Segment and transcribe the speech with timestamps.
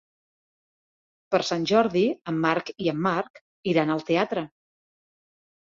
[1.35, 2.03] Per Sant Jordi
[2.33, 4.49] en Marc i en Marc iran al teatre.